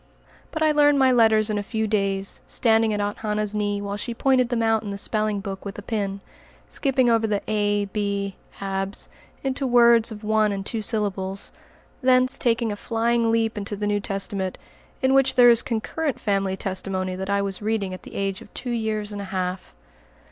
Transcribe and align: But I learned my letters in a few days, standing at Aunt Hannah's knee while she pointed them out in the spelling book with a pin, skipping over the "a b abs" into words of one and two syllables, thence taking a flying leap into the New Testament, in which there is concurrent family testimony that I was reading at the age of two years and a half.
But 0.49 0.63
I 0.63 0.71
learned 0.71 0.97
my 0.97 1.11
letters 1.11 1.51
in 1.51 1.59
a 1.59 1.61
few 1.61 1.85
days, 1.85 2.41
standing 2.47 2.91
at 2.91 2.99
Aunt 2.99 3.19
Hannah's 3.19 3.53
knee 3.53 3.79
while 3.83 3.97
she 3.97 4.15
pointed 4.15 4.49
them 4.49 4.63
out 4.63 4.81
in 4.81 4.89
the 4.89 4.97
spelling 4.97 5.41
book 5.41 5.63
with 5.63 5.77
a 5.77 5.83
pin, 5.83 6.21
skipping 6.67 7.07
over 7.07 7.27
the 7.27 7.43
"a 7.47 7.85
b 7.85 8.35
abs" 8.59 9.09
into 9.43 9.67
words 9.67 10.09
of 10.11 10.23
one 10.23 10.51
and 10.51 10.65
two 10.65 10.81
syllables, 10.81 11.51
thence 12.01 12.39
taking 12.39 12.71
a 12.71 12.75
flying 12.75 13.29
leap 13.31 13.59
into 13.59 13.75
the 13.75 13.85
New 13.85 13.99
Testament, 13.99 14.57
in 15.03 15.13
which 15.13 15.35
there 15.35 15.51
is 15.51 15.61
concurrent 15.61 16.19
family 16.19 16.57
testimony 16.57 17.15
that 17.15 17.29
I 17.29 17.43
was 17.43 17.61
reading 17.61 17.93
at 17.93 18.01
the 18.01 18.15
age 18.15 18.41
of 18.41 18.51
two 18.55 18.71
years 18.71 19.11
and 19.11 19.21
a 19.21 19.25
half. 19.25 19.75